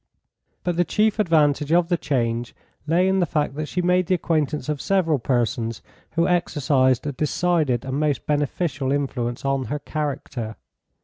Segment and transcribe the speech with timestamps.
[0.63, 2.55] But the chief advantage of the change
[2.87, 7.11] lay in the fact that she made the acquaintance of several persons who exercised a
[7.11, 10.55] decided and most beneficial influence on her character.